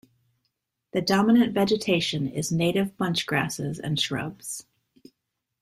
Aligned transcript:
The 0.93 1.01
dominant 1.03 1.53
vegetation 1.53 2.27
is 2.27 2.51
native 2.51 2.97
bunchgrasses 2.97 3.77
and 3.77 3.99
shrubs. 3.99 4.65